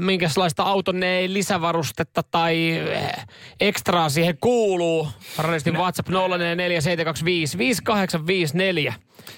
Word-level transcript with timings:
Minkälaista 0.00 0.62
auton 0.62 1.00
lisävarustetta 1.26 2.22
tai 2.22 2.70
eh, 2.70 3.26
ekstraa 3.60 4.08
siihen 4.08 4.38
kuuluu. 4.40 5.08
Radistin 5.38 5.74
no. 5.74 5.80
WhatsApp 5.80 6.08
0447255854. 6.08 6.12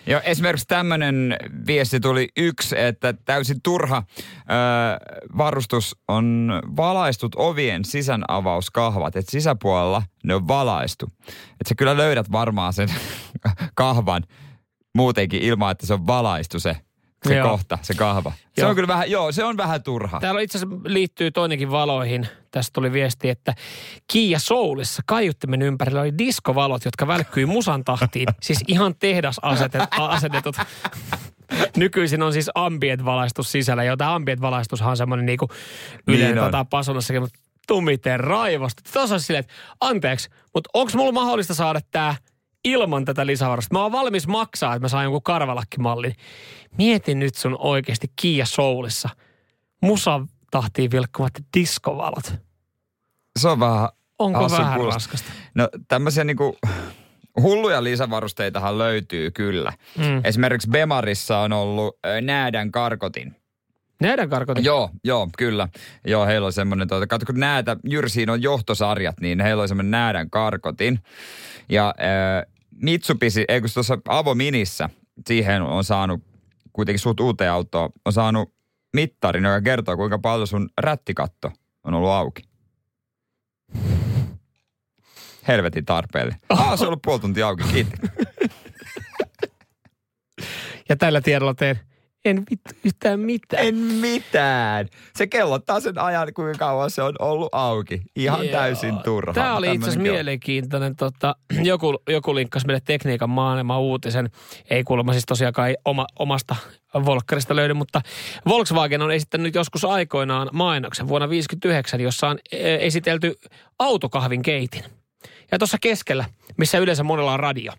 Joo, 0.06 0.20
esimerkiksi 0.24 0.66
tämmöinen 0.66 1.36
viesti 1.66 2.00
tuli 2.00 2.28
yksi, 2.36 2.78
että 2.78 3.14
täysin 3.24 3.62
turha 3.62 4.02
ö, 4.06 4.12
varustus 5.36 5.96
on 6.08 6.52
valaistut 6.76 7.34
ovien 7.34 7.84
sisänavauskahvat. 7.84 9.16
Että 9.16 9.30
sisäpuolella 9.30 10.02
ne 10.24 10.34
on 10.34 10.48
valaistu. 10.48 11.06
Että 11.28 11.68
sä 11.68 11.74
kyllä 11.74 11.96
löydät 11.96 12.32
varmaan 12.32 12.72
sen 12.72 12.88
kahvan 13.74 14.24
muutenkin 14.94 15.42
ilman, 15.42 15.70
että 15.70 15.86
se 15.86 15.94
on 15.94 16.06
valaistu 16.06 16.60
se 16.60 16.76
se 17.26 17.36
joo. 17.36 17.48
kohta, 17.48 17.78
se 17.82 17.94
kahva. 17.94 18.32
Se 18.54 18.60
joo. 18.60 18.68
on 18.68 18.74
kyllä 18.74 18.88
vähän, 18.88 19.10
joo, 19.10 19.32
se 19.32 19.44
on 19.44 19.56
vähän 19.56 19.82
turha. 19.82 20.20
Täällä 20.20 20.40
itse 20.40 20.58
asiassa 20.58 20.76
liittyy 20.84 21.30
toinenkin 21.30 21.70
valoihin. 21.70 22.28
Tästä 22.50 22.70
tuli 22.72 22.92
viesti, 22.92 23.28
että 23.28 23.54
Kia 24.12 24.38
Soulissa 24.38 25.02
kaiuttimen 25.06 25.62
ympärillä 25.62 26.00
oli 26.00 26.18
diskovalot, 26.18 26.84
jotka 26.84 27.06
välkkyi 27.06 27.46
musan 27.46 27.84
tahtiin. 27.84 28.28
siis 28.42 28.58
ihan 28.68 28.94
tehdas 28.98 29.36
asetetut. 29.98 30.56
Nykyisin 31.76 32.22
on 32.22 32.32
siis 32.32 32.50
ambient-valaistus 32.54 33.52
sisällä, 33.52 33.84
ja 33.84 33.96
tämä 33.96 34.14
ambient-valaistushan 34.14 34.90
on 34.90 34.96
semmoinen 34.96 35.26
niinku 35.26 35.48
yleinen 36.06 36.34
niin 36.34 36.44
tota, 36.44 36.64
pasonassakin, 36.64 37.22
mutta 37.22 37.38
tumiten 37.66 38.20
raivosta. 38.20 38.82
Tuossa 38.92 39.14
on 39.14 39.20
silleen, 39.20 39.40
että 39.40 39.54
anteeksi, 39.80 40.30
mutta 40.54 40.70
onko 40.74 40.92
mulla 40.94 41.12
mahdollista 41.12 41.54
saada 41.54 41.80
tämä 41.90 42.14
ilman 42.70 43.04
tätä 43.04 43.26
lisävarasta. 43.26 43.74
Mä 43.74 43.82
oon 43.82 43.92
valmis 43.92 44.26
maksaa, 44.26 44.74
että 44.74 44.84
mä 44.84 44.88
saan 44.88 45.04
jonkun 45.04 45.22
karvalakkimallin. 45.22 46.14
Mietin 46.78 47.18
nyt 47.18 47.34
sun 47.34 47.56
oikeasti 47.58 48.12
Kia 48.16 48.46
Soulissa. 48.46 49.08
Musa 49.82 50.20
tahtiin 50.50 50.90
vilkkuvat 50.90 51.32
diskovalot. 51.56 52.34
Se 53.38 53.48
on 53.48 53.60
vähän 53.60 53.88
Onko 54.18 54.50
vähän 54.50 54.74
kuulosta. 54.74 54.94
raskasta? 54.94 55.32
No 55.54 55.68
tämmöisiä 55.88 56.24
niinku 56.24 56.58
hulluja 57.42 57.84
lisävarusteitahan 57.84 58.78
löytyy 58.78 59.30
kyllä. 59.30 59.72
Mm. 59.98 60.20
Esimerkiksi 60.24 60.70
Bemarissa 60.70 61.38
on 61.38 61.52
ollut 61.52 61.96
näädän 62.22 62.72
karkotin. 62.72 63.36
Näädän 64.00 64.28
karkotin? 64.30 64.64
Joo, 64.64 64.90
joo, 65.04 65.28
kyllä. 65.38 65.68
Joo, 66.04 66.26
heillä 66.26 66.46
on 66.46 66.52
semmoinen, 66.52 66.88
tuota, 66.88 67.06
katso 67.06 67.26
kun 67.26 67.40
näätä, 67.40 67.76
Jyrsiin 67.84 68.30
on 68.30 68.42
johtosarjat, 68.42 69.20
niin 69.20 69.40
heillä 69.40 69.62
on 69.62 69.68
semmoinen 69.68 69.90
näädän 69.90 70.30
karkotin. 70.30 70.98
Ja 71.68 71.94
Mitsubishi, 72.82 73.44
ei 73.48 73.60
kun 73.60 73.70
tuossa 73.74 73.98
Avominissä, 74.08 74.88
siihen 75.26 75.62
on 75.62 75.84
saanut 75.84 76.20
kuitenkin 76.72 76.98
suht 76.98 77.20
uuteen 77.20 77.50
autoon, 77.50 77.90
on 78.04 78.12
saanut 78.12 78.54
mittarin, 78.94 79.44
joka 79.44 79.60
kertoo, 79.60 79.96
kuinka 79.96 80.18
paljon 80.18 80.46
sun 80.46 80.68
rättikatto 80.78 81.52
on 81.84 81.94
ollut 81.94 82.10
auki. 82.10 82.42
Helvetin 85.48 85.84
tarpeelle. 85.84 86.36
Ah, 86.48 86.78
se 86.78 86.84
on 86.84 86.88
ollut 86.88 87.02
puoli 87.02 87.20
tuntia 87.20 87.48
auki, 87.48 87.64
kiitos. 87.72 87.98
ja 90.88 90.96
tällä 90.96 91.20
tiedolla 91.20 91.54
teen 91.54 91.87
en 92.30 92.42
vittu 92.50 92.70
yhtään 92.84 93.20
mitään. 93.20 93.66
En 93.66 93.74
mitään. 93.74 94.88
Se 95.16 95.26
kellottaa 95.26 95.80
sen 95.80 95.98
ajan, 95.98 96.34
kuinka 96.34 96.58
kauan 96.58 96.90
se 96.90 97.02
on 97.02 97.14
ollut 97.18 97.48
auki. 97.52 98.02
Ihan 98.16 98.44
Joo. 98.44 98.52
täysin 98.52 98.98
turha. 98.98 99.32
Tämä 99.32 99.56
oli 99.56 99.74
itse 99.74 99.84
asiassa 99.84 100.00
mielenkiintoinen. 100.00 100.96
Tota, 100.96 101.36
joku, 101.62 102.02
joku 102.08 102.34
linkkasi 102.34 102.66
meille 102.66 102.82
tekniikan 102.84 103.30
maailman 103.30 103.80
uutisen. 103.80 104.30
Ei 104.70 104.84
kuulemma 104.84 105.12
siis 105.12 105.26
tosiaankaan 105.26 105.74
oma, 105.84 106.06
omasta 106.18 106.56
Volkkarista 107.04 107.56
löydy, 107.56 107.74
mutta 107.74 108.00
Volkswagen 108.48 109.02
on 109.02 109.12
esittänyt 109.12 109.54
joskus 109.54 109.84
aikoinaan 109.84 110.48
mainoksen 110.52 111.08
vuonna 111.08 111.26
1959, 111.26 112.00
jossa 112.00 112.28
on 112.28 112.38
e, 112.52 112.74
esitelty 112.86 113.34
autokahvin 113.78 114.42
keitin. 114.42 114.84
Ja 115.50 115.58
tuossa 115.58 115.78
keskellä, 115.80 116.24
missä 116.56 116.78
yleensä 116.78 117.02
monella 117.02 117.32
on 117.32 117.40
radio, 117.40 117.72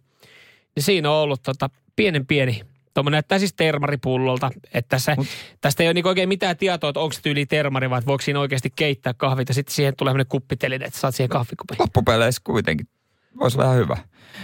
niin 0.75 0.84
siinä 0.84 1.12
on 1.12 1.18
ollut 1.18 1.44
tota 1.44 1.69
pienen 1.95 2.28
pieni 2.28 2.62
Tuommoinen 2.94 3.16
näyttää 3.16 3.39
siis 3.39 3.53
termaripullolta. 3.53 4.51
Että 4.73 4.89
tässä, 4.89 5.16
Mut. 5.17 5.27
Tästä 5.61 5.83
ei 5.83 5.88
ole 5.88 5.94
niin 5.94 6.07
oikein 6.07 6.29
mitään 6.29 6.57
tietoa, 6.57 6.89
että 6.89 7.00
onko 7.00 7.13
se 7.13 7.22
tyyli 7.22 7.45
termari 7.45 7.89
vai 7.89 8.01
voiko 8.05 8.22
siinä 8.22 8.39
oikeasti 8.39 8.69
keittää 8.75 9.13
kahvit 9.13 9.50
ja 9.50 9.53
sitten 9.53 9.75
siihen 9.75 9.95
tulee 9.97 10.11
sellainen 10.11 10.29
kuppiteline, 10.29 10.85
että 10.85 11.00
saat 11.00 11.16
siihen 11.16 11.29
kahvikupin. 11.29 11.77
Loppupeleissä 11.79 12.41
kuitenkin. 12.44 12.88
Voisi 13.39 13.57
olla 13.57 13.66
ihan 13.66 13.77
hyvä. 13.77 13.97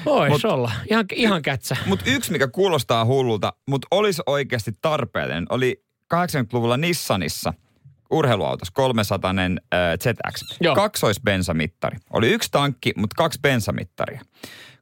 Voisi 0.06 0.48
olla. 0.48 0.72
Ihan, 0.92 1.06
ihan 1.14 1.42
kätsä. 1.42 1.78
Mutta 1.86 2.06
yksi, 2.08 2.32
mikä 2.32 2.48
kuulostaa 2.48 3.06
hullulta, 3.06 3.54
mutta 3.68 3.88
olisi 3.92 4.22
oikeasti 4.26 4.72
tarpeellinen, 4.82 5.46
oli 5.50 5.84
80-luvulla 6.14 6.78
Nissanissa 6.78 7.54
urheiluautos, 8.12 8.72
300 8.72 9.30
äh, 9.30 10.00
ZX. 10.04 10.58
Joo. 10.62 10.76
Kaksoisbensamittari. 10.76 11.98
Oli 12.14 12.30
yksi 12.30 12.52
tankki, 12.52 12.94
mutta 12.96 13.14
kaksi 13.18 13.40
bensamittaria 13.42 14.22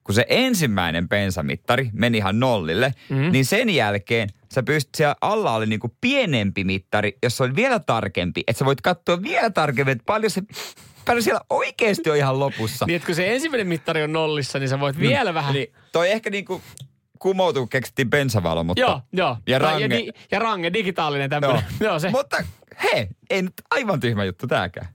kun 0.04 0.16
se 0.16 0.26
ensimmäinen 0.30 1.10
bensamittari 1.10 1.90
meni 1.94 2.18
ihan 2.18 2.40
nollille, 2.40 2.94
mm-hmm. 3.10 3.32
niin 3.32 3.46
sen 3.46 3.70
jälkeen 3.70 4.30
sä 4.54 4.64
pystyt, 4.64 4.96
siellä 4.96 5.16
alla 5.22 5.56
oli 5.56 5.66
niinku 5.66 5.96
pienempi 6.02 6.64
mittari, 6.64 7.18
jossa 7.24 7.44
oli 7.44 7.56
vielä 7.56 7.80
tarkempi, 7.80 8.44
että 8.48 8.60
sä 8.60 8.66
voit 8.66 8.82
katsoa 8.82 9.22
vielä 9.22 9.50
tarkemmin, 9.50 9.92
että 9.92 10.04
paljon 10.06 10.32
se 10.32 10.42
paljon 11.06 11.24
siellä 11.24 11.42
oikeasti 11.50 12.10
on 12.10 12.18
ihan 12.18 12.40
lopussa. 12.40 12.86
niin, 12.86 12.96
että 12.96 13.06
kun 13.06 13.16
se 13.16 13.34
ensimmäinen 13.34 13.68
mittari 13.68 14.04
on 14.04 14.14
nollissa, 14.14 14.60
niin 14.60 14.70
sä 14.70 14.80
voit 14.80 14.96
mm. 14.96 15.02
vielä 15.02 15.34
vähän... 15.34 15.54
Niin, 15.54 15.74
toi 15.92 16.12
ehkä 16.12 16.30
niinku 16.30 16.62
kumoutuu, 17.24 17.62
kun 17.62 17.70
keksittiin 17.70 18.10
bensavalo, 18.10 18.64
mutta... 18.64 18.82
Joo, 18.82 19.02
joo. 19.12 19.38
Ja 19.48 19.60
range. 19.60 19.82
Ja, 19.82 19.90
di, 19.90 20.10
ja 20.32 20.40
range, 20.40 20.74
digitaalinen 20.74 21.30
tämmöinen. 21.30 21.64
Joo. 21.80 21.90
joo 21.90 22.00
se. 22.00 22.10
Mutta 22.10 22.44
he, 22.84 23.08
ei 23.30 23.42
nyt 23.42 23.54
aivan 23.72 24.00
tyhmä 24.00 24.24
juttu 24.24 24.48
tääkään. 24.48 24.88